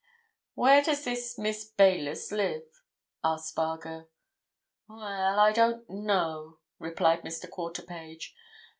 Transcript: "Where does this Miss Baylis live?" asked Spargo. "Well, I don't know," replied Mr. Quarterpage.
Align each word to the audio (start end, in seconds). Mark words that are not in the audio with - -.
"Where 0.55 0.81
does 0.81 1.03
this 1.03 1.37
Miss 1.37 1.63
Baylis 1.63 2.31
live?" 2.31 2.63
asked 3.23 3.49
Spargo. 3.49 4.07
"Well, 4.87 5.39
I 5.39 5.51
don't 5.51 5.87
know," 5.91 6.57
replied 6.79 7.21
Mr. 7.21 7.47
Quarterpage. 7.47 8.33